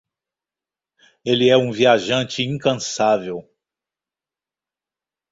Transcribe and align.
Ele 1.23 1.47
é 1.49 1.55
um 1.55 1.71
viajante 1.71 2.41
incansável. 2.41 3.47